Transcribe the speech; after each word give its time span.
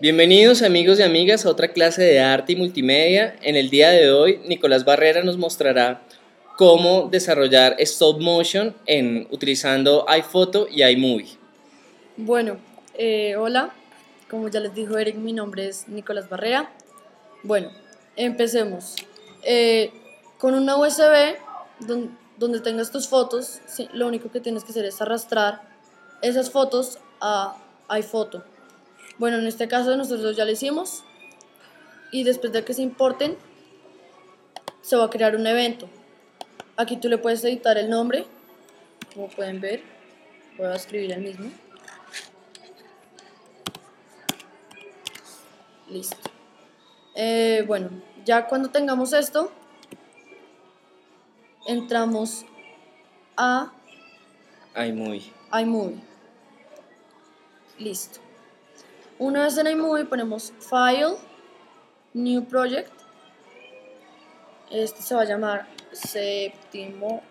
Bienvenidos 0.00 0.62
amigos 0.62 0.98
y 0.98 1.02
amigas 1.02 1.46
a 1.46 1.50
otra 1.50 1.68
clase 1.68 2.02
de 2.02 2.18
arte 2.18 2.54
y 2.54 2.56
multimedia. 2.56 3.36
En 3.42 3.54
el 3.54 3.70
día 3.70 3.90
de 3.90 4.10
hoy, 4.10 4.40
Nicolás 4.44 4.84
Barrera 4.84 5.22
nos 5.22 5.38
mostrará 5.38 6.02
cómo 6.58 7.08
desarrollar 7.08 7.76
stop 7.78 8.20
motion 8.20 8.74
en, 8.86 9.28
utilizando 9.30 10.04
iPhoto 10.08 10.66
y 10.68 10.82
iMovie. 10.82 11.38
Bueno, 12.16 12.58
eh, 12.98 13.36
hola, 13.36 13.72
como 14.28 14.48
ya 14.48 14.58
les 14.58 14.74
dijo 14.74 14.98
Eric, 14.98 15.14
mi 15.14 15.32
nombre 15.32 15.68
es 15.68 15.86
Nicolás 15.86 16.28
Barrera. 16.28 16.72
Bueno, 17.44 17.70
empecemos. 18.16 18.96
Eh, 19.44 19.92
con 20.38 20.54
una 20.54 20.76
USB 20.76 21.36
donde, 21.78 22.10
donde 22.36 22.60
tengas 22.60 22.90
tus 22.90 23.06
fotos, 23.06 23.60
lo 23.92 24.08
único 24.08 24.28
que 24.32 24.40
tienes 24.40 24.64
que 24.64 24.72
hacer 24.72 24.86
es 24.86 25.00
arrastrar 25.00 25.62
esas 26.20 26.50
fotos 26.50 26.98
a 27.20 27.56
iPhoto. 27.88 28.42
Bueno, 29.18 29.38
en 29.38 29.46
este 29.46 29.68
caso 29.68 29.96
nosotros 29.96 30.36
ya 30.36 30.44
lo 30.44 30.50
hicimos 30.50 31.04
y 32.10 32.24
después 32.24 32.52
de 32.52 32.64
que 32.64 32.74
se 32.74 32.82
importen, 32.82 33.36
se 34.82 34.96
va 34.96 35.04
a 35.04 35.10
crear 35.10 35.36
un 35.36 35.46
evento. 35.46 35.88
Aquí 36.76 36.96
tú 36.96 37.08
le 37.08 37.18
puedes 37.18 37.44
editar 37.44 37.78
el 37.78 37.88
nombre, 37.88 38.26
como 39.14 39.28
pueden 39.28 39.60
ver, 39.60 39.82
voy 40.56 40.66
a 40.66 40.74
escribir 40.74 41.12
el 41.12 41.20
mismo. 41.20 41.50
Listo. 45.88 46.16
Eh, 47.14 47.64
bueno, 47.66 47.90
ya 48.24 48.46
cuando 48.48 48.70
tengamos 48.70 49.12
esto, 49.12 49.52
entramos 51.66 52.44
a 53.36 53.72
iMovie. 54.76 55.32
iMovie. 55.52 56.02
Listo. 57.78 58.23
Una 59.24 59.44
vez 59.44 59.56
en 59.56 59.66
iMovie 59.66 60.04
ponemos 60.04 60.52
File, 60.60 61.16
New 62.12 62.44
Project. 62.44 62.92
Este 64.70 65.00
se 65.00 65.14
va 65.14 65.22
a 65.22 65.24
llamar 65.24 65.66
Séptimo 65.92 67.22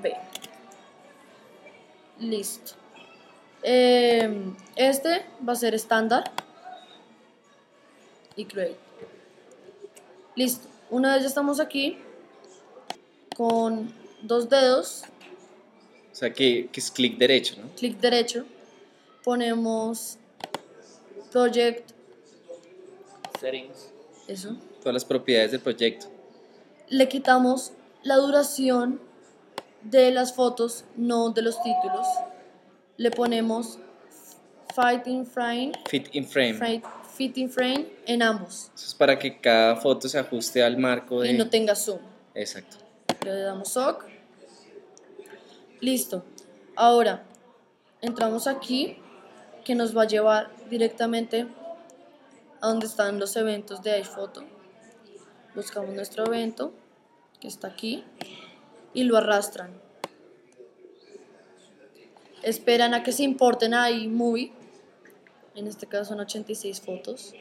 B. 0.00 0.14
Listo. 2.20 2.74
Eh, 3.64 4.54
este 4.76 5.26
va 5.46 5.54
a 5.54 5.56
ser 5.56 5.74
estándar 5.74 6.30
y 8.36 8.44
create. 8.44 8.78
Listo. 10.36 10.68
Una 10.88 11.14
vez 11.14 11.22
ya 11.22 11.28
estamos 11.30 11.58
aquí, 11.58 11.98
con 13.36 13.92
dos 14.22 14.48
dedos, 14.48 15.02
O 16.12 16.14
sea, 16.14 16.32
que, 16.32 16.68
que 16.70 16.78
es 16.78 16.92
clic 16.92 17.18
derecho, 17.18 17.56
¿no? 17.60 17.74
clic 17.74 17.98
derecho, 17.98 18.44
ponemos 19.24 20.16
Project, 21.30 21.90
Settings. 23.38 23.90
eso. 24.26 24.56
Todas 24.80 24.94
las 24.94 25.04
propiedades 25.04 25.52
del 25.52 25.60
proyecto. 25.60 26.06
Le 26.88 27.08
quitamos 27.08 27.72
la 28.02 28.16
duración 28.16 29.00
de 29.82 30.10
las 30.10 30.34
fotos, 30.34 30.84
no 30.96 31.30
de 31.30 31.42
los 31.42 31.62
títulos. 31.62 32.06
Le 32.96 33.10
ponemos 33.10 33.78
Fighting 34.74 35.26
Frame, 35.26 35.72
Fit 35.88 36.08
in 36.14 36.26
frame. 36.26 36.54
frame 36.54 36.82
Fitting 37.16 37.50
Frame 37.50 37.86
en 38.06 38.22
ambos 38.22 38.70
Eso 38.76 38.86
es 38.86 38.94
para 38.94 39.18
que 39.18 39.40
cada 39.40 39.74
foto 39.74 40.08
se 40.08 40.18
ajuste 40.20 40.62
al 40.62 40.78
marco 40.78 41.20
de... 41.20 41.32
y 41.32 41.36
no 41.36 41.50
tenga 41.50 41.74
zoom. 41.74 41.98
Exacto. 42.34 42.76
Le 43.24 43.40
damos 43.40 43.76
OK. 43.76 44.04
Listo. 45.80 46.24
Ahora, 46.76 47.24
entramos 48.00 48.46
aquí, 48.46 48.98
que 49.64 49.74
nos 49.74 49.96
va 49.96 50.02
a 50.02 50.06
llevar 50.06 50.50
directamente 50.68 51.46
a 52.60 52.68
donde 52.68 52.86
están 52.86 53.18
los 53.18 53.36
eventos 53.36 53.82
de 53.82 53.92
iPhoto. 53.92 54.44
Buscamos 55.54 55.94
nuestro 55.94 56.26
evento, 56.26 56.72
que 57.40 57.48
está 57.48 57.68
aquí, 57.68 58.04
y 58.94 59.04
lo 59.04 59.16
arrastran. 59.16 59.80
Esperan 62.42 62.94
a 62.94 63.02
que 63.02 63.12
se 63.12 63.22
importen 63.22 63.74
a 63.74 63.90
iMovie. 63.90 64.52
En 65.54 65.66
este 65.66 65.86
caso 65.86 66.10
son 66.10 66.20
86 66.20 66.80
fotos. 66.80 67.34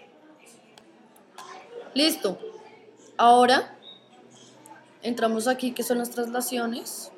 Listo. 1.93 2.39
Ahora 3.17 3.77
entramos 5.01 5.47
aquí 5.47 5.71
que 5.71 5.83
son 5.83 5.99
las 5.99 6.11
traslaciones 6.11 7.11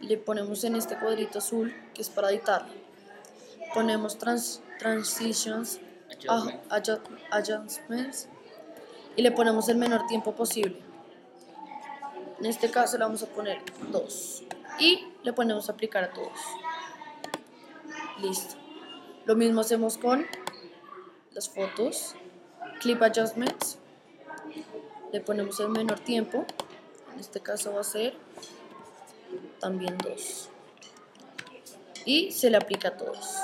le 0.00 0.16
ponemos 0.16 0.64
en 0.64 0.76
este 0.76 0.96
cuadrito 0.96 1.38
azul 1.38 1.74
que 1.94 2.02
es 2.02 2.08
para 2.08 2.30
editarlo 2.30 2.87
ponemos 3.74 4.18
trans- 4.18 4.60
transitions 4.78 5.80
adjust- 6.70 7.04
adjustments 7.30 8.28
y 9.16 9.22
le 9.22 9.30
ponemos 9.32 9.68
el 9.68 9.76
menor 9.76 10.06
tiempo 10.06 10.32
posible. 10.34 10.80
En 12.38 12.46
este 12.46 12.70
caso 12.70 12.96
le 12.98 13.04
vamos 13.04 13.22
a 13.22 13.26
poner 13.26 13.60
2 13.90 14.44
y 14.78 15.08
le 15.22 15.32
ponemos 15.32 15.68
aplicar 15.68 16.04
a 16.04 16.10
todos. 16.12 16.38
Listo. 18.20 18.54
Lo 19.26 19.34
mismo 19.36 19.60
hacemos 19.60 19.98
con 19.98 20.26
las 21.32 21.48
fotos 21.48 22.14
clip 22.80 23.02
adjustments 23.02 23.78
le 25.12 25.20
ponemos 25.20 25.58
el 25.60 25.68
menor 25.68 26.00
tiempo 26.00 26.44
en 27.12 27.20
este 27.20 27.40
caso 27.40 27.72
va 27.74 27.80
a 27.80 27.84
ser 27.84 28.16
también 29.60 29.96
2 29.98 30.48
y 32.04 32.30
se 32.32 32.50
le 32.50 32.56
aplica 32.56 32.88
a 32.88 32.96
todos 32.96 33.36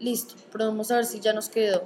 listo 0.00 0.34
probemos 0.50 0.90
a 0.90 0.96
ver 0.96 1.06
si 1.06 1.20
ya 1.20 1.32
nos 1.32 1.48
quedó 1.48 1.82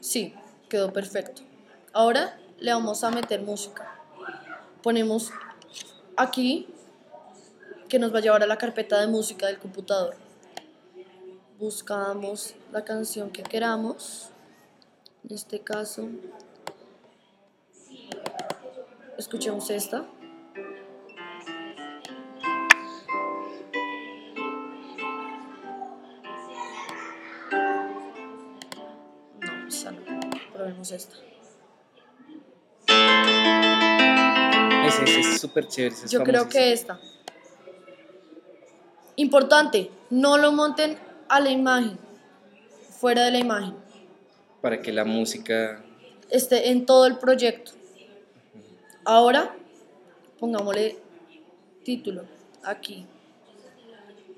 sí 0.00 0.34
quedó 0.68 0.92
perfecto 0.92 1.42
ahora 1.92 2.38
le 2.58 2.72
vamos 2.72 3.04
a 3.04 3.10
meter 3.10 3.42
música 3.42 3.98
ponemos 4.82 5.30
aquí 6.16 6.68
que 7.88 7.98
nos 7.98 8.12
va 8.12 8.18
a 8.18 8.22
llevar 8.22 8.42
a 8.42 8.46
la 8.46 8.58
carpeta 8.58 9.00
de 9.00 9.06
música 9.06 9.46
del 9.46 9.58
computador. 9.58 10.16
Buscamos 11.58 12.54
la 12.72 12.84
canción 12.84 13.30
que 13.30 13.42
queramos. 13.42 14.30
En 15.22 15.34
este 15.34 15.60
caso, 15.60 16.08
escuchemos 19.18 19.70
esta. 19.70 20.04
No, 29.40 29.68
esa 29.68 29.92
no. 29.92 30.00
Probemos 30.52 30.90
esta. 30.90 31.16
Ese, 34.86 35.04
ese 35.04 35.20
es 35.20 35.40
súper 35.40 35.66
chévere. 35.68 35.94
ese 35.94 36.06
es 36.06 36.10
Yo 36.10 36.22
creo 36.22 36.48
que 36.48 36.72
esta. 36.72 36.98
Importante, 39.16 39.90
no 40.10 40.38
lo 40.38 40.52
monten 40.52 40.98
a 41.28 41.40
la 41.40 41.50
imagen, 41.50 41.98
fuera 42.98 43.24
de 43.24 43.30
la 43.30 43.38
imagen, 43.38 43.74
Para 44.60 44.80
que 44.82 44.92
la 44.92 45.04
música... 45.04 45.84
esté 46.30 46.70
en 46.70 46.84
todo 46.84 47.06
el 47.06 47.18
proyecto. 47.18 47.72
Ahora, 49.04 49.54
pongámosle 50.38 50.96
título 51.84 52.24
aquí. 52.62 53.06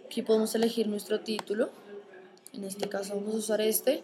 Aquí 0.05 0.23
podemos 0.23 0.55
elegir 0.55 0.89
nuestro 0.89 1.21
título. 1.21 1.71
En 2.53 2.65
este 2.65 2.89
caso 2.89 3.15
vamos 3.15 3.35
a 3.35 3.39
usar 3.39 3.61
este. 3.61 4.03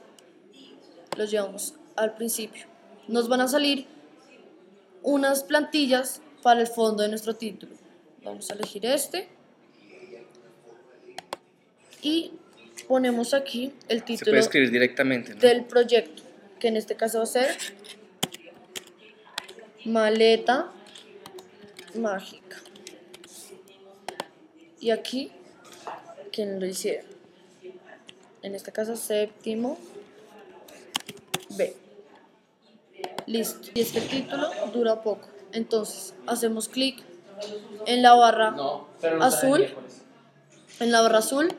Lo 1.16 1.24
llevamos 1.24 1.74
al 1.96 2.14
principio. 2.14 2.66
Nos 3.08 3.28
van 3.28 3.40
a 3.40 3.48
salir 3.48 3.86
unas 5.02 5.42
plantillas 5.42 6.22
para 6.42 6.60
el 6.60 6.69
fondo 6.69 7.02
de 7.02 7.08
nuestro 7.08 7.34
título. 7.34 7.72
Vamos 8.25 8.48
a 8.50 8.54
elegir 8.54 8.87
este. 8.87 9.28
Y 12.02 12.32
ponemos 12.87 13.34
aquí 13.34 13.72
el 13.88 14.00
Se 14.00 14.04
título 14.04 14.31
puede 14.31 14.40
escribir 14.40 14.70
directamente, 14.70 15.34
¿no? 15.34 15.40
del 15.40 15.64
proyecto, 15.64 16.22
que 16.58 16.69
en 16.69 16.76
este 16.76 16.96
caso 16.96 17.19
va 17.19 17.25
a 17.25 17.26
ser 17.26 17.56
maleta 19.84 20.70
mágica. 21.94 22.56
Y 24.81 24.90
aquí, 24.90 25.31
quien 26.32 26.58
lo 26.58 26.67
hiciera. 26.67 27.05
En 28.43 28.55
este 28.55 28.73
caso, 28.73 28.96
séptimo 28.96 29.79
B. 31.50 31.76
Listo. 33.26 33.70
Y 33.75 33.81
es 33.81 33.93
que 33.93 33.99
el 33.99 34.08
título 34.08 34.49
dura 34.73 35.02
poco. 35.02 35.29
Entonces, 35.52 36.14
hacemos 36.26 36.69
clic 36.69 37.02
en 37.87 38.02
la 38.02 38.14
barra 38.14 38.55
azul. 39.20 39.67
En 40.81 40.90
la 40.90 41.00
barra 41.02 41.19
azul, 41.19 41.55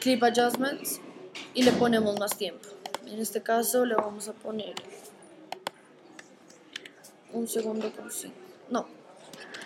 clip 0.00 0.22
adjustments 0.22 1.00
y 1.54 1.62
le 1.62 1.72
ponemos 1.72 2.18
más 2.18 2.36
tiempo. 2.36 2.68
En 3.06 3.18
este 3.18 3.42
caso 3.42 3.86
le 3.86 3.94
vamos 3.94 4.28
a 4.28 4.34
poner 4.34 4.74
un 7.34 7.48
segundo 7.48 7.90
con 7.92 8.10
cinco. 8.10 8.34
No, 8.70 8.86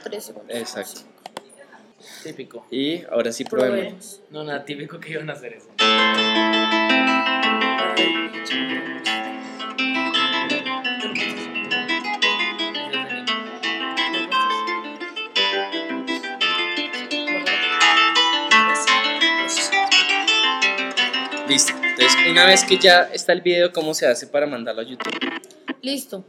tres 0.03 0.25
segundos. 0.25 0.51
con 0.51 0.61
Exacto. 0.61 0.93
cinco. 0.97 1.13
Típico. 2.23 2.67
Y 2.71 3.05
ahora 3.05 3.33
sí 3.33 3.45
probemos. 3.45 3.77
Probemos. 3.79 4.21
No, 4.31 4.45
nada 4.45 4.65
típico 4.65 4.99
que 4.99 5.13
iban 5.13 5.29
a 5.31 5.35
hacer 5.35 5.53
eso. 5.55 5.69
Listo. 21.49 21.73
Entonces, 21.83 22.17
una 22.31 22.45
vez 22.47 22.65
que 22.65 22.79
ya 22.79 23.03
está 23.13 23.33
el 23.33 23.41
video, 23.41 23.73
¿cómo 23.73 23.95
se 23.95 24.07
hace 24.07 24.27
para 24.27 24.47
mandarlo 24.47 24.83
a 24.83 24.85
YouTube? 24.85 25.19
Listo. 25.83 26.25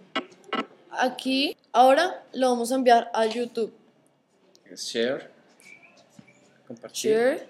Aquí, 1.02 1.56
ahora 1.72 2.26
lo 2.34 2.50
vamos 2.50 2.72
a 2.72 2.76
enviar 2.76 3.10
a 3.14 3.26
YouTube. 3.26 3.74
Share. 4.76 5.32
Compartir. 6.68 7.12
Share. 7.12 7.48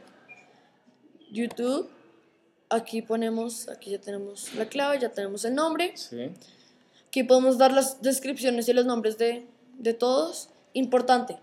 YouTube. 1.31 1.89
Aquí 2.69 3.01
ponemos, 3.01 3.67
aquí 3.67 3.91
ya 3.91 3.99
tenemos 3.99 4.53
la 4.53 4.67
clave, 4.67 4.99
ya 4.99 5.09
tenemos 5.09 5.43
el 5.45 5.55
nombre. 5.55 5.97
Sí. 5.97 6.31
Aquí 7.07 7.23
podemos 7.23 7.57
dar 7.57 7.73
las 7.73 8.01
descripciones 8.03 8.69
y 8.69 8.73
los 8.73 8.85
nombres 8.85 9.17
de, 9.17 9.47
de 9.79 9.93
todos. 9.95 10.49
Importante, 10.73 11.39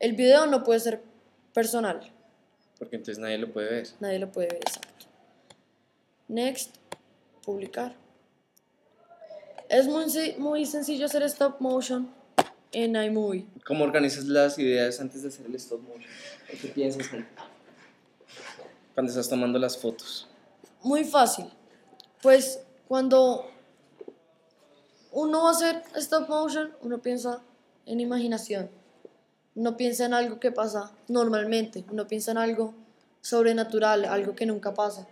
el 0.00 0.14
video 0.14 0.46
no 0.46 0.64
puede 0.64 0.80
ser 0.80 1.02
personal. 1.54 2.12
Porque 2.80 2.96
entonces 2.96 3.20
nadie 3.20 3.38
lo 3.38 3.52
puede 3.52 3.70
ver. 3.70 3.88
Nadie 4.00 4.18
lo 4.18 4.32
puede 4.32 4.48
ver 4.48 4.56
exacto. 4.56 5.06
Next, 6.26 6.74
publicar. 7.44 8.01
Es 9.72 9.86
muy, 9.86 10.04
muy 10.36 10.66
sencillo 10.66 11.06
hacer 11.06 11.22
stop 11.22 11.58
motion 11.58 12.06
en 12.72 12.94
iMovie. 12.94 13.46
¿Cómo 13.66 13.84
organizas 13.84 14.26
las 14.26 14.58
ideas 14.58 15.00
antes 15.00 15.22
de 15.22 15.28
hacer 15.28 15.46
el 15.46 15.54
stop 15.54 15.80
motion? 15.80 16.12
¿O 16.52 16.60
¿Qué 16.60 16.68
piensas 16.68 17.08
cuando 18.92 19.08
estás 19.08 19.30
tomando 19.30 19.58
las 19.58 19.78
fotos? 19.78 20.28
Muy 20.82 21.04
fácil. 21.04 21.46
Pues 22.20 22.60
cuando 22.86 23.50
uno 25.10 25.44
va 25.44 25.48
a 25.48 25.52
hacer 25.52 25.82
stop 25.94 26.28
motion, 26.28 26.76
uno 26.82 27.00
piensa 27.00 27.40
en 27.86 28.00
imaginación. 28.00 28.68
Uno 29.54 29.78
piensa 29.78 30.04
en 30.04 30.12
algo 30.12 30.38
que 30.38 30.52
pasa 30.52 30.92
normalmente. 31.08 31.82
Uno 31.90 32.06
piensa 32.06 32.32
en 32.32 32.36
algo 32.36 32.74
sobrenatural, 33.22 34.04
algo 34.04 34.34
que 34.34 34.44
nunca 34.44 34.74
pasa. 34.74 35.08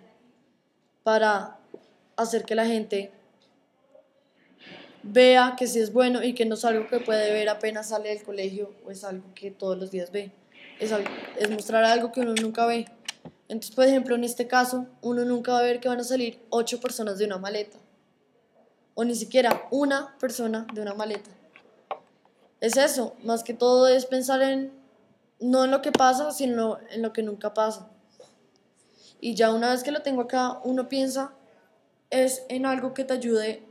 Para 1.03 1.57
hacer 2.17 2.45
que 2.45 2.55
la 2.55 2.67
gente 2.67 3.11
vea 5.03 5.55
que 5.59 5.67
sí 5.67 5.79
es 5.81 5.93
bueno 5.93 6.23
y 6.23 6.35
que 6.35 6.45
no 6.45 6.55
es 6.55 6.65
algo 6.65 6.87
que 6.87 7.01
puede 7.01 7.33
ver 7.33 7.49
apenas 7.49 7.89
sale 7.89 8.11
del 8.11 8.23
colegio 8.23 8.71
o 8.85 8.91
es 8.91 9.05
algo 9.05 9.25
que 9.35 9.51
todos 9.51 9.79
los 9.79 9.91
días 9.91 10.11
ve. 10.13 10.31
Es, 10.79 10.93
algo- 10.93 11.09
es 11.39 11.51
mostrar 11.51 11.85
algo 11.85 12.13
que 12.13 12.21
uno 12.21 12.35
nunca 12.35 12.67
ve. 12.67 12.87
Entonces, 13.49 13.75
por 13.75 13.85
ejemplo, 13.85 14.15
en 14.15 14.25
este 14.25 14.47
caso, 14.47 14.87
uno 15.03 15.25
nunca 15.25 15.53
va 15.53 15.59
a 15.61 15.63
ver 15.63 15.81
que 15.81 15.89
van 15.89 16.01
a 16.01 16.05
salir 16.05 16.41
ocho 16.51 16.81
personas 16.81 17.19
de 17.19 17.25
una 17.25 17.39
maleta. 17.39 17.79
O 18.95 19.05
ni 19.05 19.15
siquiera 19.15 19.67
una 19.71 20.17
persona 20.19 20.67
de 20.73 20.81
una 20.83 20.95
maleta. 20.95 21.31
Es 22.61 22.77
eso, 22.77 23.15
más 23.25 23.43
que 23.43 23.55
todo 23.55 23.89
es 23.89 24.05
pensar 24.07 24.43
en, 24.43 24.73
no 25.41 25.65
en 25.65 25.71
lo 25.71 25.81
que 25.83 25.93
pasa, 25.93 26.31
sino 26.31 26.79
en 26.91 27.03
lo 27.03 27.13
que 27.13 27.23
nunca 27.23 27.55
pasa. 27.55 27.89
Y 29.21 29.35
ya 29.35 29.53
una 29.53 29.71
vez 29.71 29.83
que 29.83 29.91
lo 29.93 30.03
tengo 30.03 30.23
acá, 30.23 30.61
uno 30.65 30.89
piensa 30.89 31.33
es 32.11 32.43
en 32.49 32.67
algo 32.67 32.93
que 32.95 33.05
te 33.05 33.15
ayude 33.15 33.63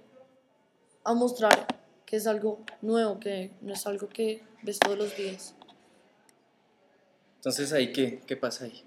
a 1.03 1.13
mostrar 1.13 1.67
que 2.05 2.15
es 2.15 2.27
algo 2.27 2.59
nuevo, 2.81 3.19
que 3.19 3.51
no 3.61 3.73
es 3.73 3.85
algo 3.85 4.09
que 4.09 4.41
ves 4.63 4.79
todos 4.79 4.97
los 4.97 5.15
días. 5.15 5.55
Entonces, 7.37 7.71
¿ahí 7.71 7.93
qué, 7.93 8.21
qué 8.25 8.35
pasa 8.35 8.65
ahí? 8.65 8.83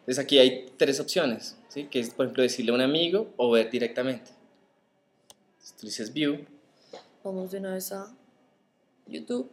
Entonces, 0.00 0.18
aquí 0.18 0.38
hay 0.38 0.72
tres 0.76 0.98
opciones, 1.00 1.56
¿sí? 1.68 1.86
Que 1.86 2.00
es, 2.00 2.10
por 2.10 2.26
ejemplo, 2.26 2.42
decirle 2.42 2.72
a 2.72 2.74
un 2.74 2.80
amigo 2.80 3.32
o 3.36 3.50
ver 3.50 3.70
directamente. 3.70 4.30
Entonces, 5.58 5.76
tú 5.76 5.86
dices 5.86 6.12
view, 6.12 6.44
Vamos 7.24 7.50
de 7.50 7.58
una 7.58 7.74
vez 7.74 7.92
a 7.92 8.14
YouTube 9.06 9.50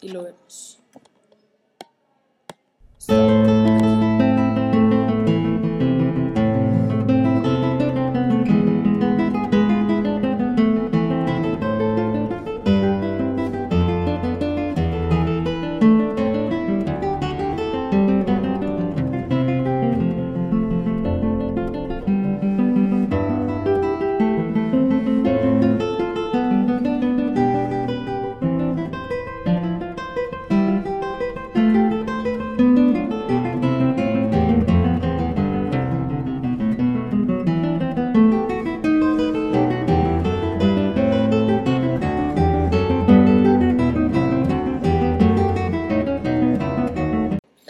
y 0.00 0.08
lo 0.08 0.22
vemos. 0.22 0.78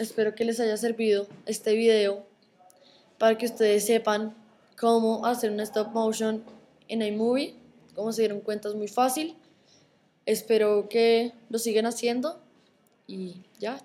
Espero 0.01 0.33
que 0.33 0.45
les 0.45 0.59
haya 0.59 0.77
servido 0.77 1.27
este 1.45 1.75
video 1.75 2.25
para 3.19 3.37
que 3.37 3.45
ustedes 3.45 3.85
sepan 3.85 4.35
cómo 4.75 5.27
hacer 5.27 5.51
un 5.51 5.59
stop 5.59 5.89
motion 5.89 6.43
en 6.87 7.03
iMovie. 7.03 7.53
Como 7.93 8.11
se 8.11 8.23
dieron 8.23 8.39
cuenta 8.39 8.67
es 8.67 8.73
muy 8.73 8.87
fácil. 8.87 9.35
Espero 10.25 10.89
que 10.89 11.33
lo 11.51 11.59
sigan 11.59 11.85
haciendo 11.85 12.41
y 13.05 13.43
ya. 13.59 13.79